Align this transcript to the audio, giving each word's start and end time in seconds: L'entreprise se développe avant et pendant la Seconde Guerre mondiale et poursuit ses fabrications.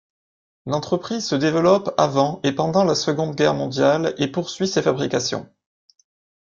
L'entreprise 0.65 1.27
se 1.27 1.35
développe 1.35 1.93
avant 1.95 2.39
et 2.43 2.53
pendant 2.53 2.83
la 2.83 2.95
Seconde 2.95 3.35
Guerre 3.35 3.53
mondiale 3.53 4.15
et 4.17 4.29
poursuit 4.31 4.67
ses 4.67 4.81
fabrications. 4.81 5.47